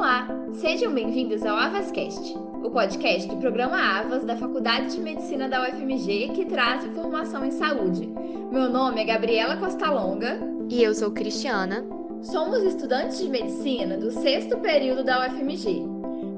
Olá, 0.00 0.26
sejam 0.54 0.94
bem-vindos 0.94 1.44
ao 1.44 1.54
AvasCast, 1.54 2.34
o 2.64 2.70
podcast 2.70 3.28
do 3.28 3.36
programa 3.36 3.76
Avas 3.76 4.24
da 4.24 4.34
Faculdade 4.34 4.96
de 4.96 4.98
Medicina 4.98 5.46
da 5.46 5.62
UFMG 5.62 6.30
que 6.34 6.46
traz 6.46 6.86
informação 6.86 7.44
em 7.44 7.50
saúde. 7.50 8.06
Meu 8.50 8.70
nome 8.70 9.02
é 9.02 9.04
Gabriela 9.04 9.58
Costa 9.58 9.90
Longa 9.90 10.40
e 10.70 10.82
eu 10.82 10.94
sou 10.94 11.10
Cristiana. 11.10 11.84
Somos 12.22 12.62
estudantes 12.62 13.18
de 13.18 13.28
medicina 13.28 13.98
do 13.98 14.10
sexto 14.10 14.56
período 14.60 15.04
da 15.04 15.26
UFMG. 15.26 15.84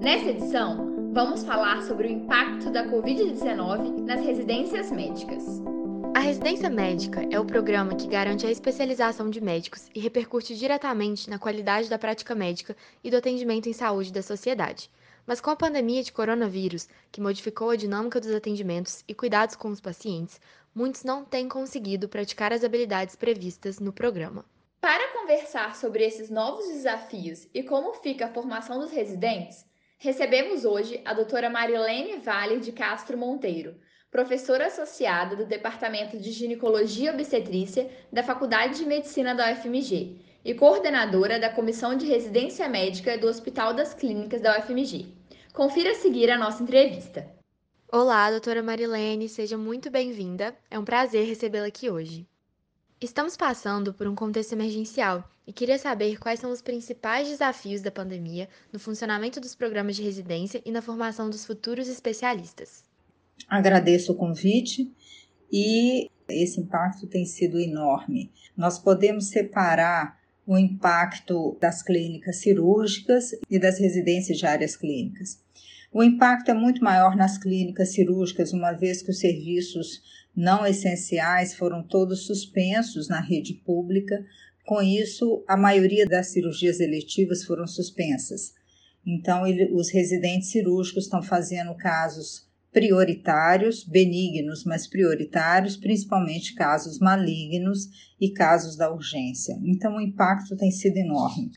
Nessa 0.01 0.31
edição, 0.31 1.13
vamos 1.13 1.45
falar 1.45 1.85
sobre 1.85 2.09
o 2.09 2.11
impacto 2.11 2.69
da 2.69 2.85
Covid-19 2.87 4.03
nas 4.05 4.27
residências 4.27 4.91
médicas. 4.91 5.63
A 6.15 6.21
residência 6.21 6.69
médica 6.69 7.27
é 7.31 7.41
o 7.41 7.45
programa 7.45 7.97
que 7.97 8.07
garante 8.07 8.47
a 8.47 8.51
especialização 8.51 9.31
de 9.31 9.41
médicos 9.41 9.89
e 9.95 9.99
repercute 9.99 10.55
diretamente 10.55 11.31
na 11.31 11.39
qualidade 11.39 11.89
da 11.89 11.99
prática 11.99 12.35
médica 12.35 12.77
e 13.03 13.11
do 13.11 13.17
atendimento 13.17 13.67
em 13.67 13.73
saúde 13.73 14.13
da 14.13 14.23
sociedade. 14.23 14.91
Mas 15.27 15.41
com 15.41 15.49
a 15.51 15.57
pandemia 15.57 16.03
de 16.03 16.13
coronavírus, 16.13 16.87
que 17.11 17.21
modificou 17.21 17.71
a 17.71 17.77
dinâmica 17.77 18.21
dos 18.21 18.35
atendimentos 18.35 19.03
e 19.09 19.15
cuidados 19.15 19.57
com 19.57 19.69
os 19.69 19.81
pacientes, 19.81 20.39
muitos 20.75 21.03
não 21.03 21.25
têm 21.25 21.49
conseguido 21.49 22.09
praticar 22.11 22.53
as 22.53 22.63
habilidades 22.63 23.17
previstas 23.17 23.81
no 23.81 23.93
programa. 23.93 24.45
Para 24.83 25.13
conversar 25.15 25.75
sobre 25.77 26.05
esses 26.05 26.29
novos 26.29 26.67
desafios 26.69 27.49
e 27.55 27.63
como 27.63 27.95
fica 27.95 28.27
a 28.27 28.33
formação 28.33 28.79
dos 28.81 28.91
residentes, 28.91 29.65
recebemos 29.97 30.67
hoje 30.67 31.01
a 31.07 31.15
doutora 31.15 31.49
Marilene 31.49 32.19
Vale 32.19 32.61
de 32.61 32.71
Castro 32.71 33.17
Monteiro, 33.17 33.77
professora 34.13 34.67
associada 34.67 35.35
do 35.35 35.47
Departamento 35.47 36.19
de 36.19 36.31
Ginecologia 36.31 37.11
e 37.11 37.15
Obstetrícia 37.15 37.91
da 38.13 38.23
Faculdade 38.23 38.77
de 38.77 38.85
Medicina 38.85 39.35
da 39.35 39.51
UFMG 39.51 40.19
e 40.45 40.53
coordenadora 40.53 41.41
da 41.41 41.49
Comissão 41.49 41.97
de 41.97 42.05
Residência 42.05 42.69
Médica 42.69 43.17
do 43.17 43.27
Hospital 43.27 43.73
das 43.73 43.95
Clínicas 43.95 44.43
da 44.43 44.59
UFMG. 44.59 45.07
Confira 45.55 45.93
a 45.93 45.95
seguir 45.95 46.31
a 46.31 46.37
nossa 46.37 46.63
entrevista. 46.63 47.27
Olá, 47.91 48.31
doutora 48.31 48.63
Marilene, 48.63 49.31
seja 49.31 49.57
muito 49.57 49.91
bem-vinda. 49.91 50.55
É 50.71 50.79
um 50.79 50.85
prazer 50.85 51.27
recebê-la 51.27 51.69
aqui 51.69 51.89
hoje. 51.89 52.29
Estamos 53.01 53.35
passando 53.35 53.95
por 53.95 54.07
um 54.07 54.15
contexto 54.15 54.53
emergencial 54.53 55.25
e 55.47 55.55
queria 55.55 55.79
saber 55.79 56.19
quais 56.19 56.39
são 56.39 56.51
os 56.51 56.61
principais 56.61 57.29
desafios 57.29 57.81
da 57.81 57.91
pandemia 57.91 58.47
no 58.71 58.79
funcionamento 58.79 59.41
dos 59.41 59.55
programas 59.55 59.97
de 59.97 60.03
residência 60.03 60.61
e 60.67 60.71
na 60.71 60.83
formação 60.83 61.31
dos 61.31 61.47
futuros 61.47 61.89
especialistas. 61.89 62.92
Agradeço 63.49 64.13
o 64.13 64.17
convite 64.17 64.91
e 65.53 66.11
esse 66.29 66.61
impacto 66.61 67.07
tem 67.07 67.25
sido 67.25 67.59
enorme. 67.61 68.31
Nós 68.57 68.79
podemos 68.79 69.29
separar 69.29 70.19
o 70.47 70.59
impacto 70.59 71.57
das 71.61 71.83
clínicas 71.83 72.37
cirúrgicas 72.37 73.31
e 73.51 73.59
das 73.59 73.79
residências 73.79 74.39
de 74.39 74.47
áreas 74.47 74.77
clínicas. 74.77 75.41
O 75.93 76.03
impacto 76.03 76.51
é 76.51 76.55
muito 76.55 76.83
maior 76.83 77.15
nas 77.15 77.37
clínicas 77.37 77.91
cirúrgicas, 77.91 78.53
uma 78.53 78.73
vez 78.73 79.03
que 79.03 79.11
os 79.11 79.19
serviços 79.19 80.01
não 80.35 80.67
essenciais 80.67 81.55
foram 81.55 81.83
todos 81.83 82.27
suspensos 82.27 83.09
na 83.09 83.21
rede 83.21 83.55
pública. 83.55 84.25
Com 84.65 84.81
isso, 84.81 85.45
a 85.47 85.57
maioria 85.57 86.07
das 86.07 86.29
cirurgias 86.29 86.81
eletivas 86.81 87.45
foram 87.45 87.67
suspensas. 87.67 88.55
Então, 89.07 89.47
ele, 89.47 89.71
os 89.73 89.91
residentes 89.91 90.51
cirúrgicos 90.51 91.05
estão 91.05 91.23
fazendo 91.23 91.75
casos 91.75 92.49
prioritários, 92.73 93.85
benignos, 93.85 94.65
mas 94.65 94.89
prioritários, 94.89 95.77
principalmente 95.77 96.55
casos 96.55 96.99
malignos 96.99 97.89
e 98.21 98.31
casos 98.33 98.77
da 98.77 98.91
urgência. 98.91 99.57
Então, 99.63 99.97
o 99.97 100.01
impacto 100.01 100.57
tem 100.57 100.71
sido 100.71 100.97
enorme. 100.97 101.51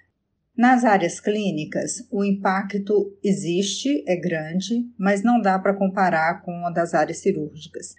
Nas 0.58 0.84
áreas 0.86 1.20
clínicas, 1.20 2.08
o 2.12 2.24
impacto 2.24 3.18
existe, 3.24 4.04
é 4.08 4.16
grande, 4.16 4.90
mas 4.98 5.24
não 5.24 5.42
dá 5.42 5.58
para 5.60 5.74
comparar 5.74 6.42
com 6.44 6.66
a 6.66 6.70
das 6.70 6.94
áreas 6.94 7.18
cirúrgicas. 7.20 7.96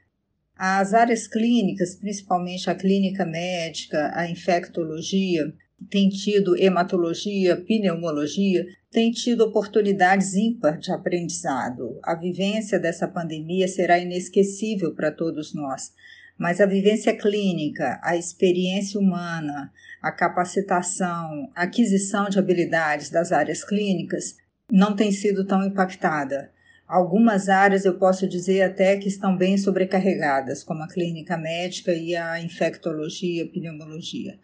As 0.54 0.94
áreas 0.94 1.26
clínicas, 1.26 1.96
principalmente 1.96 2.70
a 2.70 2.74
clínica 2.74 3.26
médica, 3.26 4.10
a 4.14 4.28
infectologia, 4.30 5.52
tem 5.90 6.08
tido 6.08 6.56
hematologia, 6.56 7.56
pneumologia, 7.56 8.66
tem 8.90 9.10
tido 9.10 9.42
oportunidades 9.42 10.34
ímpar 10.34 10.78
de 10.78 10.90
aprendizado. 10.90 11.98
A 12.02 12.14
vivência 12.14 12.78
dessa 12.78 13.06
pandemia 13.06 13.68
será 13.68 13.98
inesquecível 13.98 14.94
para 14.94 15.12
todos 15.12 15.54
nós, 15.54 15.92
mas 16.38 16.60
a 16.60 16.66
vivência 16.66 17.14
clínica, 17.14 18.00
a 18.02 18.16
experiência 18.16 18.98
humana, 18.98 19.70
a 20.02 20.10
capacitação, 20.10 21.50
a 21.54 21.62
aquisição 21.62 22.28
de 22.28 22.38
habilidades 22.38 23.10
das 23.10 23.30
áreas 23.30 23.62
clínicas 23.62 24.36
não 24.70 24.96
tem 24.96 25.12
sido 25.12 25.46
tão 25.46 25.64
impactada. 25.64 26.50
Algumas 26.88 27.48
áreas 27.48 27.84
eu 27.84 27.98
posso 27.98 28.28
dizer 28.28 28.62
até 28.62 28.96
que 28.96 29.08
estão 29.08 29.36
bem 29.36 29.58
sobrecarregadas, 29.58 30.62
como 30.62 30.84
a 30.84 30.88
clínica 30.88 31.36
médica 31.36 31.92
e 31.92 32.14
a 32.14 32.40
infectologia, 32.40 33.48
pneumologia 33.50 34.38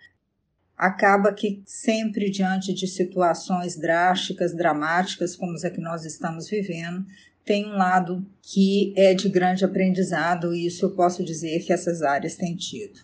acaba 0.83 1.33
que 1.33 1.63
sempre 1.65 2.29
diante 2.29 2.75
de 2.75 2.89
situações 2.89 3.79
drásticas, 3.79 4.53
dramáticas, 4.53 5.37
como 5.37 5.53
as 5.53 5.63
que 5.63 5.81
nós 5.81 6.05
estamos 6.05 6.51
vivendo, 6.51 7.07
tem 7.45 7.67
um 7.67 7.77
lado 7.77 8.27
que 8.43 8.93
é 8.97 9.15
de 9.15 9.29
grande 9.29 9.65
aprendizado, 9.65 10.53
e 10.53 10.67
isso 10.67 10.85
eu 10.85 10.91
posso 10.91 11.23
dizer 11.23 11.61
que 11.61 11.73
essas 11.73 12.03
áreas 12.03 12.35
têm 12.35 12.57
tido. 12.57 12.99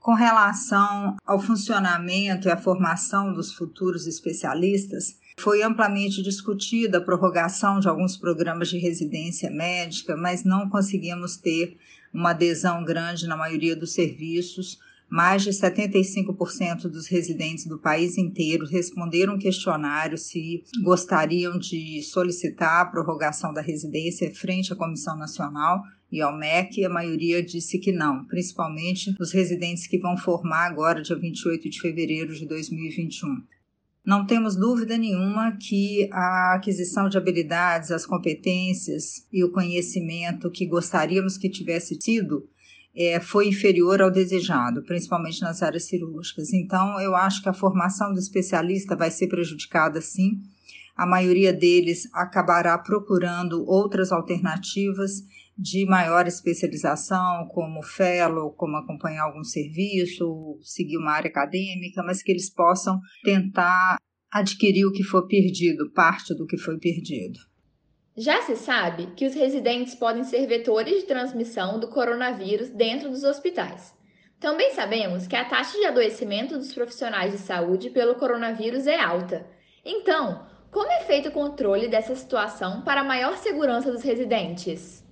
Com 0.00 0.14
relação 0.14 1.14
ao 1.24 1.38
funcionamento 1.38 2.48
e 2.48 2.50
à 2.50 2.56
formação 2.56 3.32
dos 3.32 3.52
futuros 3.52 4.08
especialistas, 4.08 5.16
foi 5.38 5.62
amplamente 5.62 6.20
discutida 6.24 6.98
a 6.98 7.04
prorrogação 7.04 7.78
de 7.78 7.86
alguns 7.86 8.16
programas 8.16 8.68
de 8.68 8.78
residência 8.78 9.48
médica, 9.48 10.16
mas 10.16 10.42
não 10.42 10.68
conseguimos 10.68 11.36
ter 11.36 11.76
uma 12.12 12.30
adesão 12.30 12.84
grande 12.84 13.28
na 13.28 13.36
maioria 13.36 13.76
dos 13.76 13.92
serviços, 13.92 14.80
mais 15.08 15.42
de 15.42 15.50
75% 15.50 16.88
dos 16.88 17.06
residentes 17.06 17.66
do 17.66 17.78
país 17.78 18.18
inteiro 18.18 18.66
responderam 18.66 19.34
um 19.34 19.38
questionário 19.38 20.18
se 20.18 20.64
gostariam 20.82 21.58
de 21.58 22.02
solicitar 22.02 22.80
a 22.80 22.86
prorrogação 22.86 23.52
da 23.52 23.60
residência 23.60 24.34
frente 24.34 24.72
à 24.72 24.76
Comissão 24.76 25.16
Nacional 25.16 25.82
e 26.10 26.20
ao 26.20 26.36
MEC, 26.36 26.84
a 26.84 26.88
maioria 26.88 27.42
disse 27.42 27.78
que 27.78 27.92
não, 27.92 28.24
principalmente 28.26 29.14
os 29.20 29.32
residentes 29.32 29.86
que 29.86 29.98
vão 29.98 30.16
formar 30.16 30.66
agora, 30.66 31.02
dia 31.02 31.16
28 31.16 31.68
de 31.68 31.80
fevereiro 31.80 32.34
de 32.34 32.46
2021. 32.46 33.42
Não 34.04 34.24
temos 34.24 34.54
dúvida 34.54 34.96
nenhuma 34.96 35.56
que 35.60 36.08
a 36.12 36.54
aquisição 36.54 37.08
de 37.08 37.18
habilidades, 37.18 37.90
as 37.90 38.06
competências 38.06 39.26
e 39.32 39.42
o 39.42 39.50
conhecimento 39.50 40.48
que 40.48 40.64
gostaríamos 40.64 41.36
que 41.36 41.50
tivesse 41.50 41.98
tido 41.98 42.48
é, 42.96 43.20
foi 43.20 43.48
inferior 43.48 44.00
ao 44.00 44.10
desejado, 44.10 44.82
principalmente 44.82 45.42
nas 45.42 45.62
áreas 45.62 45.84
cirúrgicas. 45.84 46.52
Então, 46.52 46.98
eu 47.00 47.14
acho 47.14 47.42
que 47.42 47.48
a 47.48 47.54
formação 47.54 48.12
do 48.12 48.18
especialista 48.18 48.96
vai 48.96 49.10
ser 49.10 49.28
prejudicada 49.28 50.00
sim. 50.00 50.40
A 50.96 51.06
maioria 51.06 51.52
deles 51.52 52.08
acabará 52.12 52.78
procurando 52.78 53.62
outras 53.68 54.10
alternativas 54.10 55.22
de 55.58 55.86
maior 55.86 56.26
especialização, 56.26 57.48
como 57.48 57.82
fellow, 57.82 58.50
como 58.52 58.76
acompanhar 58.76 59.24
algum 59.24 59.44
serviço, 59.44 60.58
seguir 60.62 60.96
uma 60.96 61.12
área 61.12 61.28
acadêmica, 61.28 62.02
mas 62.02 62.22
que 62.22 62.30
eles 62.30 62.50
possam 62.50 62.98
tentar 63.22 63.96
adquirir 64.30 64.86
o 64.86 64.92
que 64.92 65.02
for 65.02 65.26
perdido, 65.26 65.90
parte 65.92 66.34
do 66.34 66.46
que 66.46 66.58
foi 66.58 66.78
perdido. 66.78 67.38
Já 68.16 68.40
se 68.40 68.56
sabe 68.56 69.08
que 69.14 69.26
os 69.26 69.34
residentes 69.34 69.94
podem 69.94 70.24
ser 70.24 70.46
vetores 70.46 71.00
de 71.00 71.06
transmissão 71.06 71.78
do 71.78 71.88
coronavírus 71.88 72.70
dentro 72.70 73.10
dos 73.10 73.22
hospitais. 73.22 73.94
Também 74.40 74.72
sabemos 74.72 75.26
que 75.26 75.36
a 75.36 75.44
taxa 75.44 75.76
de 75.76 75.84
adoecimento 75.84 76.56
dos 76.56 76.72
profissionais 76.72 77.32
de 77.32 77.38
saúde 77.38 77.90
pelo 77.90 78.14
coronavírus 78.14 78.86
é 78.86 78.98
alta. 78.98 79.46
Então, 79.84 80.46
como 80.70 80.90
é 80.90 81.00
feito 81.00 81.28
o 81.28 81.32
controle 81.32 81.88
dessa 81.88 82.14
situação 82.14 82.80
para 82.82 83.04
maior 83.04 83.36
segurança 83.36 83.92
dos 83.92 84.02
residentes? 84.02 85.04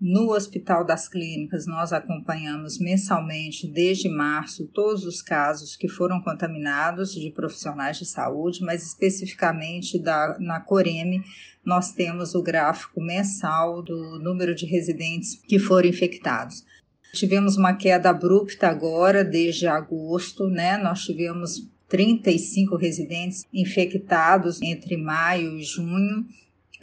No 0.00 0.32
Hospital 0.32 0.84
das 0.84 1.08
Clínicas, 1.08 1.66
nós 1.66 1.92
acompanhamos 1.92 2.78
mensalmente, 2.78 3.66
desde 3.66 4.08
março, 4.08 4.66
todos 4.66 5.04
os 5.04 5.22
casos 5.22 5.76
que 5.76 5.88
foram 5.88 6.20
contaminados 6.20 7.14
de 7.14 7.30
profissionais 7.30 7.96
de 7.96 8.04
saúde, 8.04 8.62
mas 8.62 8.84
especificamente 8.84 9.98
da, 9.98 10.36
na 10.38 10.60
Coreme, 10.60 11.22
nós 11.64 11.92
temos 11.92 12.34
o 12.34 12.42
gráfico 12.42 13.00
mensal 13.00 13.82
do 13.82 14.18
número 14.18 14.54
de 14.54 14.66
residentes 14.66 15.40
que 15.46 15.58
foram 15.58 15.88
infectados. 15.88 16.64
Tivemos 17.12 17.56
uma 17.56 17.74
queda 17.74 18.10
abrupta 18.10 18.68
agora, 18.68 19.24
desde 19.24 19.66
agosto, 19.66 20.48
né? 20.48 20.76
Nós 20.76 21.04
tivemos 21.04 21.68
35 21.88 22.76
residentes 22.76 23.46
infectados 23.52 24.60
entre 24.60 24.96
maio 24.96 25.58
e 25.58 25.62
junho 25.62 26.26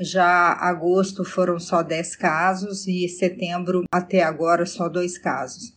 já 0.02 0.54
agosto 0.54 1.24
foram 1.24 1.60
só 1.60 1.84
10 1.84 2.16
casos 2.16 2.88
e 2.88 3.08
setembro 3.08 3.84
até 3.92 4.24
agora 4.24 4.66
só 4.66 4.90
dois 4.90 5.18
casos. 5.18 5.74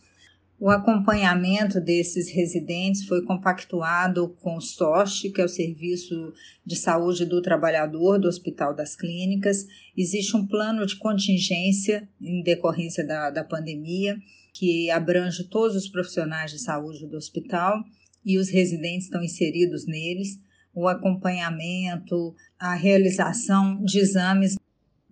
O 0.57 0.69
acompanhamento 0.69 1.81
desses 1.81 2.29
residentes 2.29 3.05
foi 3.05 3.21
compactuado 3.23 4.29
com 4.41 4.55
o 4.55 4.61
SOST, 4.61 5.29
que 5.31 5.41
é 5.41 5.45
o 5.45 5.49
Serviço 5.49 6.33
de 6.65 6.77
Saúde 6.77 7.25
do 7.25 7.41
Trabalhador 7.41 8.17
do 8.17 8.29
Hospital 8.29 8.73
das 8.73 8.95
Clínicas. 8.95 9.67
Existe 9.97 10.35
um 10.37 10.47
plano 10.47 10.85
de 10.85 10.95
contingência 10.95 12.07
em 12.21 12.41
decorrência 12.41 13.05
da, 13.05 13.29
da 13.29 13.43
pandemia, 13.43 14.17
que 14.53 14.89
abrange 14.89 15.43
todos 15.43 15.75
os 15.75 15.89
profissionais 15.89 16.51
de 16.51 16.59
saúde 16.59 17.05
do 17.05 17.17
hospital 17.17 17.83
e 18.25 18.37
os 18.37 18.49
residentes 18.49 19.07
estão 19.07 19.21
inseridos 19.21 19.85
neles. 19.85 20.39
O 20.73 20.87
acompanhamento, 20.87 22.33
a 22.57 22.73
realização 22.73 23.83
de 23.83 23.99
exames. 23.99 24.55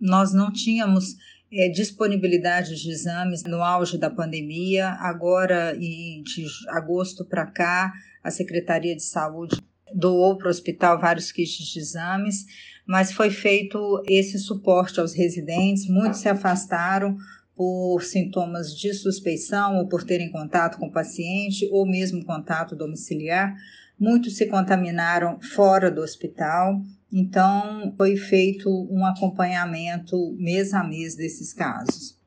Nós 0.00 0.32
não 0.32 0.50
tínhamos 0.50 1.16
é, 1.54 1.68
disponibilidade 1.68 2.74
de 2.80 2.90
exames 2.90 3.44
no 3.44 3.62
auge 3.62 3.96
da 3.96 4.10
pandemia. 4.10 4.88
Agora, 5.00 5.76
de 5.76 6.22
agosto 6.68 7.24
para 7.24 7.46
cá, 7.46 7.92
a 8.22 8.30
Secretaria 8.30 8.96
de 8.96 9.02
Saúde 9.02 9.62
doou 9.94 10.36
para 10.36 10.48
o 10.48 10.50
hospital 10.50 11.00
vários 11.00 11.30
kits 11.30 11.72
de 11.72 11.78
exames, 11.78 12.44
mas 12.86 13.12
foi 13.12 13.30
feito 13.30 14.02
esse 14.06 14.38
suporte 14.38 14.98
aos 14.98 15.14
residentes. 15.14 15.86
Muitos 15.88 16.20
se 16.20 16.28
afastaram 16.28 17.16
por 17.54 18.02
sintomas 18.02 18.76
de 18.76 18.92
suspeição 18.92 19.78
ou 19.78 19.86
por 19.86 20.02
terem 20.02 20.30
contato 20.30 20.76
com 20.78 20.86
o 20.86 20.92
paciente 20.92 21.68
ou 21.70 21.86
mesmo 21.86 22.24
contato 22.24 22.74
domiciliar. 22.74 23.54
Muitos 23.98 24.36
se 24.36 24.46
contaminaram 24.46 25.40
fora 25.40 25.88
do 25.88 26.00
hospital 26.00 26.82
então, 27.16 27.94
foi 27.96 28.16
feito 28.16 28.68
um 28.90 29.06
acompanhamento 29.06 30.34
mês 30.36 30.74
a 30.74 30.82
mês 30.82 31.14
desses 31.14 31.52
casos. 31.52 32.18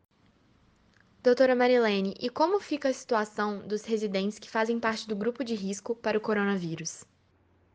Doutora 1.22 1.54
Marilene, 1.54 2.16
e 2.22 2.30
como 2.30 2.58
fica 2.62 2.88
a 2.88 2.94
situação 2.94 3.68
dos 3.68 3.84
residentes 3.84 4.40
que 4.40 4.50
fazem 4.50 4.80
parte 4.80 5.06
do 5.06 5.14
grupo 5.14 5.44
de 5.44 5.56
risco 5.56 5.94
para 5.94 6.18
o 6.18 6.22
coronavírus? 6.22 7.04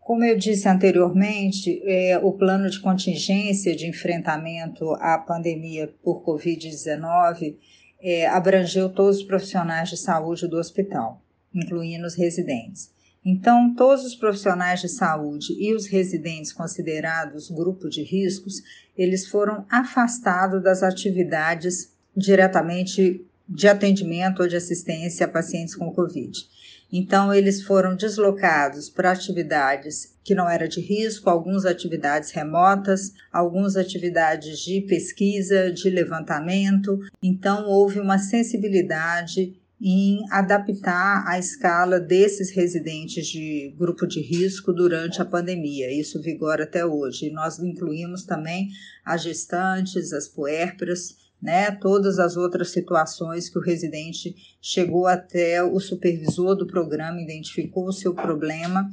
Como 0.01 0.25
eu 0.25 0.39
disse 0.39 0.67
anteriormente, 0.67 1.83
é, 1.85 2.19
o 2.19 2.33
plano 2.33 2.71
de 2.71 2.81
contingência 2.81 3.77
de 3.77 3.87
enfrentamento 3.87 4.95
à 4.95 5.19
pandemia 5.19 5.95
por 6.03 6.25
Covid-19 6.25 7.59
é, 8.01 8.27
abrangeu 8.27 8.89
todos 8.89 9.19
os 9.19 9.23
profissionais 9.23 9.91
de 9.91 9.99
saúde 9.99 10.49
do 10.49 10.57
hospital, 10.57 11.23
incluindo 11.55 12.07
os 12.07 12.15
residentes. 12.15 12.91
Então, 13.25 13.73
todos 13.75 14.05
os 14.05 14.17
profissionais 14.17 14.81
de 14.81 14.89
saúde 14.89 15.55
e 15.59 15.73
os 15.75 15.87
residentes 15.87 16.53
considerados 16.53 17.51
grupo 17.51 17.89
de 17.89 18.03
riscos, 18.03 18.63
eles 18.99 19.29
foram 19.29 19.65
afastados 19.71 20.63
das 20.63 20.83
atividades 20.83 21.93
diretamente 22.17 23.25
de 23.49 23.69
atendimento 23.69 24.43
ou 24.43 24.49
de 24.49 24.57
assistência 24.57 25.27
a 25.27 25.29
pacientes 25.29 25.75
com 25.75 25.93
Covid. 25.93 26.47
Então, 26.93 27.33
eles 27.33 27.63
foram 27.63 27.97
deslocados 27.97 28.91
para 28.91 29.13
atividades 29.13 30.15
que 30.23 30.35
não 30.35 30.49
eram 30.49 30.69
de 30.69 30.81
risco, 30.81 31.31
algumas 31.31 31.65
atividades 31.65 32.31
remotas, 32.31 33.13
algumas 33.33 33.77
atividades 33.77 34.59
de 34.59 34.83
pesquisa, 34.83 35.73
de 35.73 35.89
levantamento. 35.89 36.99
Então, 37.23 37.67
houve 37.67 37.99
uma 37.99 38.19
sensibilidade 38.19 39.57
em 39.85 40.21
adaptar 40.31 41.25
a 41.27 41.41
escala 41.41 41.99
desses 41.99 42.53
residentes 42.53 43.27
de 43.27 43.75
grupo 43.77 44.07
de 44.07 44.21
risco 44.21 44.73
durante 44.73 45.21
a 45.21 45.25
pandemia. 45.25 45.91
Isso 45.91 46.23
vigora 46.23 46.63
até 46.63 46.87
hoje. 46.87 47.33
Nós 47.33 47.59
incluímos 47.59 48.25
também 48.25 48.69
as 49.05 49.25
gestantes, 49.25 50.13
as 50.13 50.29
puérperas, 50.29 51.17
né, 51.43 51.73
todas 51.73 52.21
as 52.21 52.37
outras 52.37 52.71
situações 52.71 53.49
que 53.49 53.59
o 53.59 53.63
residente 53.63 54.37
chegou 54.61 55.09
até 55.09 55.61
o 55.65 55.81
supervisor 55.81 56.55
do 56.55 56.65
programa, 56.65 57.21
identificou 57.21 57.89
o 57.89 57.93
seu 57.93 58.15
problema. 58.15 58.89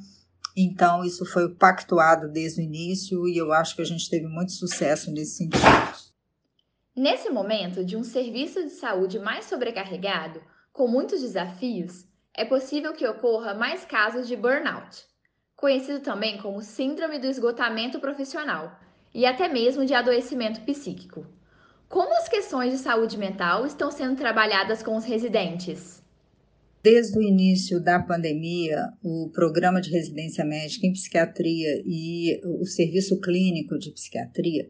Então, 0.58 1.06
isso 1.06 1.24
foi 1.24 1.54
pactuado 1.54 2.28
desde 2.28 2.62
o 2.62 2.64
início 2.64 3.28
e 3.28 3.38
eu 3.38 3.54
acho 3.54 3.76
que 3.76 3.84
a 3.84 3.86
gente 3.86 4.10
teve 4.10 4.26
muito 4.26 4.54
sucesso 4.54 5.12
nesse 5.12 5.38
sentido. 5.38 5.64
Nesse 6.96 7.30
momento 7.30 7.86
de 7.86 7.96
um 7.96 8.04
serviço 8.04 8.64
de 8.64 8.72
saúde 8.72 9.20
mais 9.20 9.46
sobrecarregado, 9.46 10.42
com 10.72 10.88
muitos 10.88 11.22
desafios, 11.22 12.06
é 12.36 12.46
possível 12.46 12.94
que 12.94 13.08
ocorra 13.08 13.54
mais 13.54 13.84
casos 13.86 14.28
de 14.28 14.36
burnout, 14.36 15.04
conhecido 15.56 16.00
também 16.00 16.38
como 16.38 16.62
síndrome 16.62 17.20
do 17.20 17.28
esgotamento 17.28 18.00
profissional 18.00 18.80
e 19.14 19.26
até 19.26 19.48
mesmo 19.48 19.86
de 19.86 19.94
adoecimento 19.94 20.62
psíquico. 20.62 21.26
Como 21.90 22.16
as 22.16 22.30
questões 22.30 22.72
de 22.72 22.78
saúde 22.78 23.18
mental 23.18 23.66
estão 23.66 23.92
sendo 23.92 24.16
trabalhadas 24.16 24.84
com 24.84 24.96
os 24.96 25.04
residentes? 25.04 26.04
Desde 26.82 27.18
o 27.18 27.22
início 27.22 27.84
da 27.84 28.00
pandemia, 28.00 28.94
o 29.04 29.30
programa 29.34 29.82
de 29.82 29.90
residência 29.90 30.46
médica 30.46 30.88
em 30.88 30.94
psiquiatria 30.94 31.84
e 31.86 32.40
o 32.46 32.66
serviço 32.66 33.20
clínico 33.20 33.78
de 33.78 33.92
psiquiatria 33.92 34.70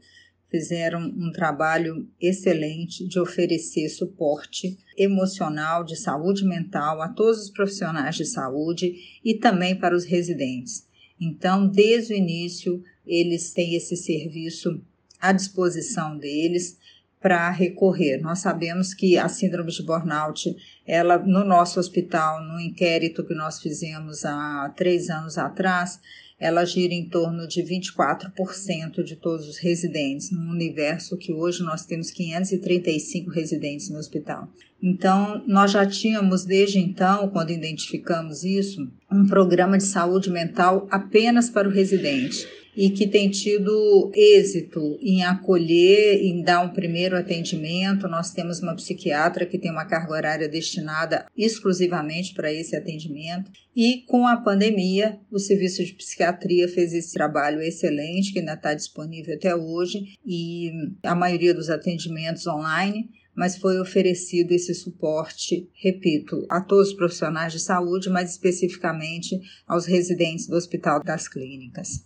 fizeram 0.49 1.01
um 1.01 1.31
trabalho 1.31 2.07
excelente 2.19 3.07
de 3.07 3.19
oferecer 3.19 3.87
suporte 3.89 4.77
emocional, 4.97 5.83
de 5.83 5.95
saúde 5.95 6.43
mental 6.43 7.01
a 7.01 7.07
todos 7.07 7.43
os 7.43 7.49
profissionais 7.49 8.15
de 8.15 8.25
saúde 8.25 8.95
e 9.23 9.35
também 9.35 9.75
para 9.75 9.95
os 9.95 10.05
residentes. 10.05 10.87
Então, 11.19 11.67
desde 11.67 12.13
o 12.13 12.17
início, 12.17 12.83
eles 13.05 13.53
têm 13.53 13.75
esse 13.75 13.95
serviço 13.95 14.81
à 15.19 15.31
disposição 15.31 16.17
deles 16.17 16.77
para 17.21 17.49
recorrer. 17.49 18.21
Nós 18.21 18.39
sabemos 18.39 18.93
que 18.93 19.17
a 19.17 19.27
síndrome 19.27 19.71
de 19.71 19.83
burnout, 19.83 20.55
ela 20.87 21.17
no 21.17 21.43
nosso 21.43 21.79
hospital, 21.79 22.41
no 22.43 22.59
inquérito 22.59 23.25
que 23.25 23.33
nós 23.33 23.61
fizemos 23.61 24.23
há 24.25 24.73
três 24.75 25.09
anos 25.09 25.37
atrás, 25.37 25.99
ela 26.39 26.63
gira 26.63 26.93
em 26.93 27.03
torno 27.03 27.45
de 27.45 27.61
24% 27.61 29.03
de 29.03 29.17
todos 29.17 29.47
os 29.47 29.57
residentes, 29.57 30.31
num 30.31 30.49
universo 30.49 31.17
que 31.17 31.33
hoje 31.33 31.61
nós 31.61 31.85
temos 31.85 32.11
535 32.11 33.29
residentes 33.29 33.89
no 33.89 33.99
hospital. 33.99 34.47
Então, 34.81 35.43
nós 35.45 35.71
já 35.71 35.85
tínhamos 35.85 36.45
desde 36.45 36.79
então, 36.79 37.27
quando 37.27 37.51
identificamos 37.51 38.45
isso, 38.45 38.89
um 39.11 39.27
programa 39.27 39.77
de 39.77 39.83
saúde 39.83 40.29
mental 40.29 40.87
apenas 40.89 41.49
para 41.49 41.67
o 41.67 41.71
residente 41.71 42.47
e 42.79 42.89
que 42.91 43.05
tem 43.05 43.29
tido 43.29 44.09
êxito 44.15 44.97
em 45.01 45.21
acolher, 45.21 46.23
em 46.23 46.41
dar 46.41 46.61
um 46.61 46.69
primeiro 46.69 47.17
atendimento. 47.17 48.07
Nós 48.07 48.31
temos 48.31 48.61
uma 48.61 48.73
psiquiatra 48.73 49.45
que 49.45 49.57
tem 49.57 49.69
uma 49.69 49.83
carga 49.83 50.13
horária 50.13 50.47
destinada 50.47 51.25
exclusivamente 51.35 52.33
para 52.33 52.53
esse 52.53 52.77
atendimento. 52.77 53.51
E 53.75 54.05
com 54.07 54.25
a 54.25 54.37
pandemia, 54.37 55.19
o 55.29 55.37
serviço 55.39 55.83
de 55.83 55.91
psiquiatria 55.91 56.69
fez 56.69 56.93
esse 56.93 57.11
trabalho 57.11 57.61
excelente, 57.61 58.31
que 58.31 58.39
ainda 58.39 58.53
está 58.53 58.73
disponível 58.73 59.35
até 59.35 59.53
hoje, 59.53 60.17
e 60.25 60.71
a 61.03 61.13
maioria 61.13 61.53
dos 61.53 61.69
atendimentos 61.69 62.47
online 62.47 63.09
mas 63.35 63.55
foi 63.55 63.79
oferecido 63.79 64.51
esse 64.51 64.73
suporte, 64.73 65.69
repito, 65.73 66.45
a 66.49 66.59
todos 66.59 66.89
os 66.89 66.93
profissionais 66.93 67.53
de 67.53 67.59
saúde, 67.59 68.09
mas 68.09 68.31
especificamente 68.31 69.39
aos 69.65 69.85
residentes 69.85 70.45
do 70.45 70.57
Hospital 70.57 71.01
das 71.01 71.29
Clínicas. 71.29 72.03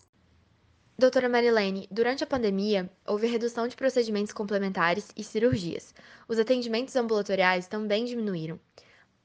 Doutora 0.96 1.28
Marilene, 1.28 1.88
durante 1.90 2.24
a 2.24 2.28
pandemia, 2.28 2.88
houve 3.08 3.26
redução 3.26 3.68
de 3.68 3.76
procedimentos 3.76 4.32
complementares 4.32 5.10
e 5.18 5.24
cirurgias. 5.24 5.92
Os 6.28 6.38
atendimentos 6.38 6.96
ambulatoriais 6.96 7.66
também 7.66 8.06
diminuíram. 8.06 8.60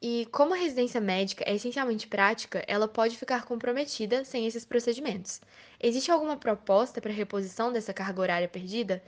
E 0.00 0.26
como 0.32 0.54
a 0.54 0.56
residência 0.56 0.98
médica 0.98 1.44
é 1.46 1.54
essencialmente 1.54 2.06
prática, 2.06 2.64
ela 2.66 2.88
pode 2.88 3.18
ficar 3.18 3.44
comprometida 3.44 4.24
sem 4.24 4.46
esses 4.46 4.64
procedimentos. 4.64 5.42
Existe 5.78 6.10
alguma 6.10 6.38
proposta 6.38 7.02
para 7.02 7.12
reposição 7.12 7.70
dessa 7.70 7.92
carga 7.92 8.22
horária 8.22 8.48
perdida? 8.48 9.02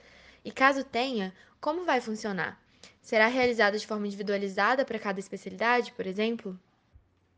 E 0.45 0.53
caso 0.53 0.85
tenha, 0.85 1.33
como 1.63 1.87
vai 1.87 2.01
funcionar? 2.03 2.61
Será 3.01 3.27
realizada 3.27 3.79
de 3.79 3.87
forma 3.87 4.07
individualizada 4.07 4.85
para 4.85 4.99
cada 4.99 5.19
especialidade, 5.19 5.93
por 5.93 6.07
exemplo? 6.07 6.61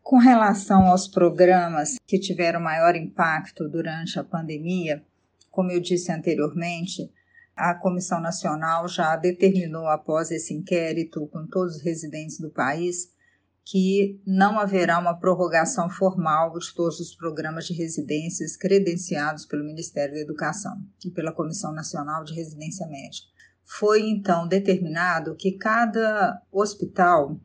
Com 0.02 0.18
relação 0.18 0.88
aos 0.88 1.06
programas 1.06 1.94
que 2.08 2.18
tiveram 2.18 2.58
maior 2.58 2.96
impacto 2.96 3.68
durante 3.68 4.18
a 4.18 4.24
pandemia, 4.24 5.04
como 5.52 5.70
eu 5.70 5.80
disse 5.80 6.10
anteriormente, 6.10 7.12
a 7.54 7.74
Comissão 7.74 8.20
Nacional 8.20 8.88
já 8.88 9.14
determinou, 9.14 9.86
após 9.86 10.30
esse 10.30 10.54
inquérito 10.54 11.28
com 11.28 11.46
todos 11.46 11.76
os 11.76 11.82
residentes 11.82 12.40
do 12.40 12.50
país, 12.50 13.12
que 13.64 14.20
não 14.26 14.58
haverá 14.58 14.98
uma 14.98 15.14
prorrogação 15.14 15.88
formal 15.88 16.58
de 16.58 16.74
todos 16.74 16.98
os 16.98 17.14
programas 17.14 17.66
de 17.66 17.74
residências 17.74 18.56
credenciados 18.56 19.46
pelo 19.46 19.64
Ministério 19.64 20.14
da 20.14 20.20
Educação 20.20 20.82
e 21.04 21.10
pela 21.10 21.32
Comissão 21.32 21.72
Nacional 21.72 22.24
de 22.24 22.34
Residência 22.34 22.86
Médica. 22.88 23.28
Foi 23.64 24.02
então 24.02 24.48
determinado 24.48 25.36
que 25.36 25.52
cada 25.52 26.42
hospital 26.50 27.38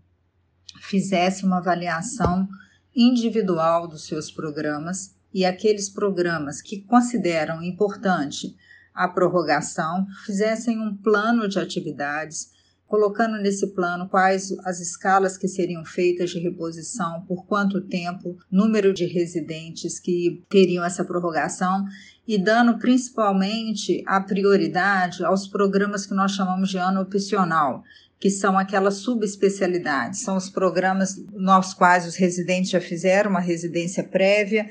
fizesse 0.82 1.46
uma 1.46 1.58
avaliação 1.58 2.48
individual 2.96 3.88
dos 3.88 4.08
seus 4.08 4.32
programas 4.32 5.17
e 5.34 5.46
aqueles 5.46 5.90
programas 5.90 6.62
que 6.62 6.82
consideram 6.82 7.62
importante 7.62 8.56
a 8.94 9.08
prorrogação 9.08 10.08
fizessem 10.26 10.80
um 10.80 10.96
plano 10.96 11.48
de 11.48 11.60
atividades 11.60 12.58
colocando 12.88 13.38
nesse 13.38 13.68
plano 13.68 14.08
quais 14.08 14.56
as 14.64 14.80
escalas 14.80 15.38
que 15.38 15.48
seriam 15.48 15.84
feitas 15.84 16.30
de 16.30 16.40
reposição, 16.40 17.22
por 17.28 17.46
quanto 17.46 17.82
tempo, 17.82 18.38
número 18.50 18.94
de 18.94 19.06
residentes 19.06 20.00
que 20.00 20.44
teriam 20.50 20.84
essa 20.84 21.04
prorrogação 21.04 21.86
e 22.26 22.38
dando 22.38 22.78
principalmente 22.78 24.04
a 24.08 24.22
prioridade 24.22 25.24
aos 25.24 25.48
programas 25.48 26.06
que 26.06 26.14
nós 26.14 26.32
chamamos 26.32 26.70
de 26.70 26.78
ano 26.78 27.02
opcional, 27.02 27.84
que 28.20 28.30
são 28.30 28.58
aquelas 28.58 28.96
subespecialidades, 28.96 30.22
são 30.22 30.38
os 30.38 30.50
programas 30.50 31.18
nos 31.34 31.74
quais 31.74 32.08
os 32.08 32.16
residentes 32.16 32.72
já 32.72 32.82
fizeram 32.82 33.30
uma 33.30 33.40
residência 33.40 34.04
prévia 34.04 34.68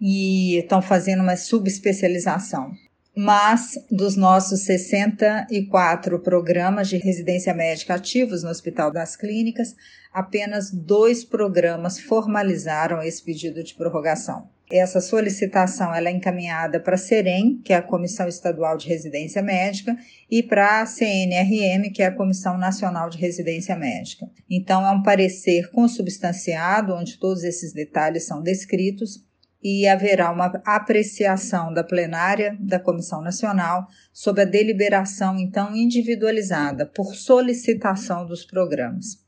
e 0.00 0.58
estão 0.58 0.80
fazendo 0.80 1.22
uma 1.22 1.36
subespecialização 1.36 2.72
mas 3.16 3.72
dos 3.90 4.16
nossos 4.16 4.60
64 4.60 6.20
programas 6.20 6.88
de 6.88 6.96
residência 6.96 7.52
médica 7.52 7.94
ativos 7.94 8.42
no 8.42 8.50
Hospital 8.50 8.90
das 8.90 9.16
Clínicas, 9.16 9.74
apenas 10.12 10.70
dois 10.70 11.24
programas 11.24 11.98
formalizaram 11.98 13.02
esse 13.02 13.22
pedido 13.22 13.62
de 13.62 13.74
prorrogação. 13.74 14.48
Essa 14.72 15.00
solicitação 15.00 15.92
ela 15.92 16.08
é 16.08 16.12
encaminhada 16.12 16.78
para 16.78 16.94
a 16.94 16.98
SEREM, 16.98 17.60
que 17.64 17.72
é 17.72 17.76
a 17.76 17.82
Comissão 17.82 18.28
Estadual 18.28 18.76
de 18.76 18.86
Residência 18.86 19.42
Médica, 19.42 19.96
e 20.30 20.44
para 20.44 20.80
a 20.80 20.86
CNRM, 20.86 21.90
que 21.92 22.04
é 22.04 22.06
a 22.06 22.14
Comissão 22.14 22.56
Nacional 22.56 23.10
de 23.10 23.18
Residência 23.18 23.74
Médica. 23.74 24.30
Então, 24.48 24.86
é 24.86 24.90
um 24.92 25.02
parecer 25.02 25.70
consubstanciado, 25.72 26.94
onde 26.94 27.18
todos 27.18 27.42
esses 27.42 27.72
detalhes 27.72 28.24
são 28.24 28.40
descritos, 28.40 29.28
e 29.62 29.86
haverá 29.86 30.32
uma 30.32 30.46
apreciação 30.64 31.72
da 31.72 31.84
plenária 31.84 32.56
da 32.60 32.78
Comissão 32.78 33.20
Nacional 33.20 33.86
sobre 34.12 34.42
a 34.42 34.46
deliberação, 34.46 35.38
então, 35.38 35.76
individualizada 35.76 36.86
por 36.86 37.14
solicitação 37.14 38.26
dos 38.26 38.44
programas. 38.44 39.18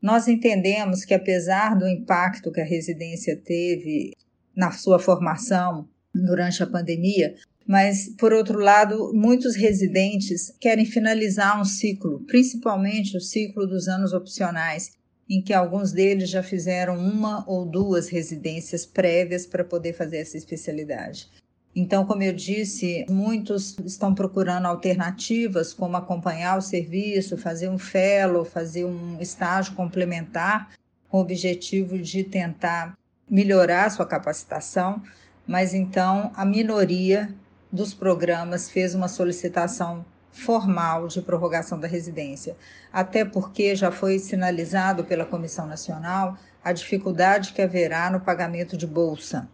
Nós 0.00 0.28
entendemos 0.28 1.04
que, 1.04 1.14
apesar 1.14 1.74
do 1.74 1.88
impacto 1.88 2.52
que 2.52 2.60
a 2.60 2.64
residência 2.64 3.36
teve 3.36 4.12
na 4.54 4.70
sua 4.72 4.98
formação 4.98 5.88
durante 6.14 6.62
a 6.62 6.66
pandemia, 6.66 7.34
mas, 7.66 8.08
por 8.16 8.32
outro 8.32 8.58
lado, 8.58 9.12
muitos 9.12 9.54
residentes 9.54 10.50
querem 10.58 10.86
finalizar 10.86 11.60
um 11.60 11.64
ciclo, 11.64 12.24
principalmente 12.26 13.16
o 13.16 13.20
ciclo 13.20 13.66
dos 13.66 13.88
anos 13.88 14.12
opcionais, 14.12 14.97
em 15.28 15.42
que 15.42 15.52
alguns 15.52 15.92
deles 15.92 16.30
já 16.30 16.42
fizeram 16.42 16.98
uma 16.98 17.44
ou 17.46 17.66
duas 17.66 18.08
residências 18.08 18.86
prévias 18.86 19.46
para 19.46 19.62
poder 19.62 19.92
fazer 19.92 20.18
essa 20.18 20.36
especialidade. 20.36 21.28
Então, 21.76 22.06
como 22.06 22.22
eu 22.22 22.32
disse, 22.32 23.04
muitos 23.08 23.78
estão 23.84 24.14
procurando 24.14 24.66
alternativas, 24.66 25.72
como 25.72 25.96
acompanhar 25.96 26.58
o 26.58 26.62
serviço, 26.62 27.36
fazer 27.36 27.68
um 27.68 27.78
fellow, 27.78 28.44
fazer 28.44 28.84
um 28.84 29.20
estágio 29.20 29.74
complementar, 29.74 30.72
com 31.08 31.18
o 31.18 31.20
objetivo 31.20 31.98
de 31.98 32.24
tentar 32.24 32.96
melhorar 33.30 33.90
sua 33.90 34.06
capacitação, 34.06 35.02
mas 35.46 35.74
então 35.74 36.32
a 36.34 36.44
minoria 36.44 37.34
dos 37.70 37.94
programas 37.94 38.70
fez 38.70 38.94
uma 38.94 39.08
solicitação 39.08 40.04
formal 40.38 41.08
de 41.08 41.20
prorrogação 41.20 41.78
da 41.78 41.88
residência, 41.88 42.56
até 42.92 43.24
porque 43.24 43.74
já 43.74 43.90
foi 43.90 44.18
sinalizado 44.18 45.04
pela 45.04 45.24
Comissão 45.24 45.66
Nacional 45.66 46.36
a 46.62 46.72
dificuldade 46.72 47.52
que 47.52 47.60
haverá 47.60 48.10
no 48.10 48.20
pagamento 48.20 48.76
de 48.76 48.86
bolsa. 48.86 49.48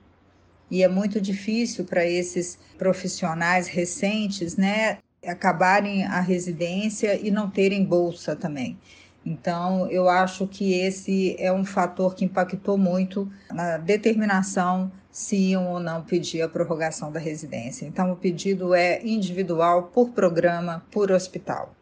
E 0.70 0.82
é 0.82 0.88
muito 0.88 1.20
difícil 1.20 1.84
para 1.84 2.04
esses 2.04 2.58
profissionais 2.78 3.66
recentes, 3.66 4.56
né, 4.56 4.98
acabarem 5.26 6.04
a 6.04 6.20
residência 6.20 7.18
e 7.18 7.30
não 7.30 7.50
terem 7.50 7.84
bolsa 7.84 8.36
também. 8.36 8.78
Então, 9.24 9.90
eu 9.90 10.08
acho 10.08 10.46
que 10.46 10.74
esse 10.74 11.34
é 11.38 11.50
um 11.50 11.64
fator 11.64 12.14
que 12.14 12.24
impactou 12.24 12.76
muito 12.76 13.30
na 13.50 13.78
determinação 13.78 14.92
se 15.10 15.36
iam 15.36 15.72
ou 15.72 15.80
não 15.80 16.02
pedir 16.02 16.42
a 16.42 16.48
prorrogação 16.48 17.10
da 17.10 17.18
residência. 17.18 17.86
Então, 17.86 18.12
o 18.12 18.16
pedido 18.16 18.74
é 18.74 19.00
individual, 19.02 19.84
por 19.84 20.10
programa, 20.10 20.84
por 20.90 21.10
hospital. 21.10 21.74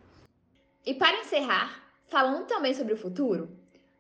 E 0.87 0.95
para 0.95 1.19
encerrar, 1.21 1.83
falando 2.09 2.47
também 2.47 2.75
sobre 2.75 2.93
o 2.93 2.97
futuro, 2.97 3.49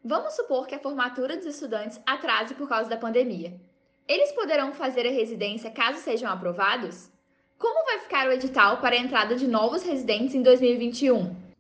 vamos 0.05 0.35
supor 0.35 0.67
que 0.67 0.75
a 0.75 0.79
formatura 0.79 1.37
dos 1.37 1.47
estudantes 1.47 2.01
atrase 2.07 2.55
por 2.55 2.69
causa 2.69 2.91
da 2.91 2.97
pandemia. 2.97 3.59
Eles 4.07 4.33
poderão 4.33 4.73
fazer 4.75 5.07
a 5.07 5.11
residência 5.11 5.71
caso 5.71 5.99
sejam 6.01 6.31
aprovados? 6.31 7.11
Como 7.57 7.87
vai 7.87 8.01
ficar 8.01 8.29
o 8.29 8.33
edital 8.33 8.79
para 8.79 8.97
a 8.97 8.99
entrada 8.99 9.35
de 9.35 9.47
novos 9.47 9.83
residentes 9.83 10.35
em 10.35 10.43
2021? 10.43 11.52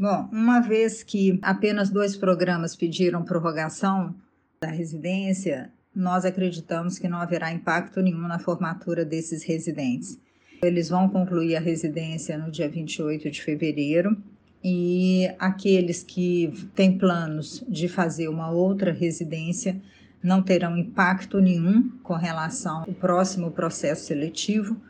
Bom, 0.00 0.30
uma 0.32 0.60
vez 0.60 1.02
que 1.02 1.38
apenas 1.42 1.90
dois 1.90 2.16
programas 2.16 2.74
pediram 2.74 3.22
prorrogação 3.22 4.14
da 4.58 4.70
residência, 4.70 5.70
nós 5.94 6.24
acreditamos 6.24 6.98
que 6.98 7.06
não 7.06 7.18
haverá 7.18 7.52
impacto 7.52 8.00
nenhum 8.00 8.26
na 8.26 8.38
formatura 8.38 9.04
desses 9.04 9.42
residentes. 9.42 10.18
Eles 10.62 10.88
vão 10.88 11.06
concluir 11.06 11.54
a 11.54 11.60
residência 11.60 12.38
no 12.38 12.50
dia 12.50 12.66
28 12.66 13.30
de 13.30 13.42
fevereiro 13.42 14.16
e 14.64 15.30
aqueles 15.38 16.02
que 16.02 16.50
têm 16.74 16.96
planos 16.96 17.62
de 17.68 17.86
fazer 17.86 18.28
uma 18.28 18.50
outra 18.50 18.92
residência 18.94 19.78
não 20.22 20.42
terão 20.42 20.78
impacto 20.78 21.42
nenhum 21.42 21.90
com 22.02 22.14
relação 22.14 22.84
ao 22.86 22.94
próximo 22.94 23.50
processo 23.50 24.06
seletivo 24.06 24.80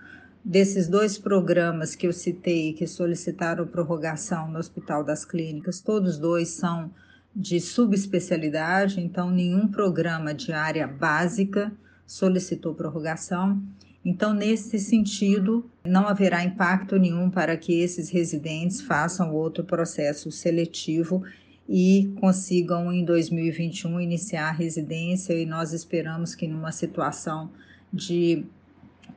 Desses 0.42 0.88
dois 0.88 1.18
programas 1.18 1.94
que 1.94 2.06
eu 2.06 2.12
citei, 2.12 2.72
que 2.72 2.86
solicitaram 2.86 3.66
prorrogação 3.66 4.50
no 4.50 4.58
Hospital 4.58 5.04
das 5.04 5.24
Clínicas, 5.24 5.80
todos 5.80 6.18
dois 6.18 6.48
são 6.48 6.90
de 7.36 7.60
subespecialidade, 7.60 9.00
então 9.00 9.30
nenhum 9.30 9.68
programa 9.68 10.34
de 10.34 10.52
área 10.52 10.86
básica 10.86 11.70
solicitou 12.06 12.74
prorrogação. 12.74 13.62
Então, 14.04 14.32
nesse 14.32 14.78
sentido, 14.78 15.70
não 15.84 16.08
haverá 16.08 16.42
impacto 16.42 16.98
nenhum 16.98 17.30
para 17.30 17.56
que 17.56 17.78
esses 17.78 18.08
residentes 18.08 18.80
façam 18.80 19.34
outro 19.34 19.62
processo 19.62 20.32
seletivo 20.32 21.22
e 21.68 22.12
consigam 22.18 22.90
em 22.90 23.04
2021 23.04 24.00
iniciar 24.00 24.48
a 24.48 24.52
residência 24.52 25.34
e 25.34 25.44
nós 25.44 25.72
esperamos 25.72 26.34
que 26.34 26.48
numa 26.48 26.72
situação 26.72 27.50
de 27.92 28.44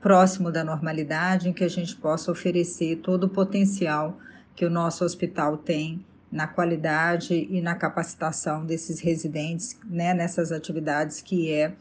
próximo 0.04 0.52
da 0.52 0.66
normalidade, 0.66 1.48
em 1.48 1.54
que 1.54 1.64
a 1.64 1.70
gente 1.70 1.96
possa 1.96 2.30
oferecer 2.30 2.98
todo 2.98 3.24
o 3.24 3.30
potencial 3.30 4.20
que 4.54 4.66
o 4.66 4.70
nosso 4.70 5.06
hospital 5.06 5.58
tem 5.58 6.06
na 6.30 6.46
qualidade 6.46 7.48
e 7.50 7.62
na 7.62 7.74
capacitação 7.74 8.66
desses 8.66 9.00
residentes 9.00 9.80
né, 9.86 10.14
nessas 10.14 10.52
atividades 10.52 11.22
que 11.22 11.52
é 11.52 11.74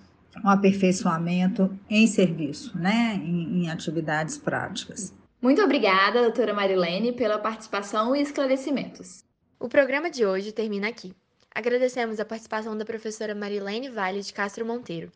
um 0.44 0.48
aperfeiçoamento 0.48 1.76
em 1.90 2.06
serviço, 2.06 2.78
né, 2.78 3.20
em, 3.22 3.64
em 3.64 3.70
atividades 3.70 4.38
práticas. 4.38 5.12
Muito 5.40 5.60
obrigada, 5.60 6.22
doutora 6.22 6.54
Marilene, 6.54 7.12
pela 7.12 7.38
participação 7.38 8.14
e 8.14 8.22
esclarecimentos. 8.22 9.24
O 9.58 9.68
programa 9.68 10.08
de 10.08 10.24
hoje 10.24 10.52
termina 10.52 10.88
aqui. 10.88 11.12
Agradecemos 11.52 12.20
a 12.20 12.24
participação 12.24 12.78
da 12.78 12.84
professora 12.84 13.34
Marilene 13.34 13.90
Vale 13.90 14.22
de 14.22 14.32
Castro 14.32 14.64
Monteiro. 14.64 15.10